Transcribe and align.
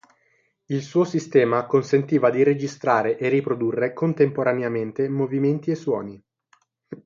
Il 0.65 0.81
suo 0.81 1.01
nuovo 1.03 1.15
sistema 1.15 1.67
consentiva 1.67 2.31
di 2.31 2.41
registrare 2.41 3.19
e 3.19 3.29
riprodurre 3.29 3.93
contemporaneamente 3.93 5.07
movimenti 5.07 5.69
e 5.69 5.75
suoni. 5.75 6.19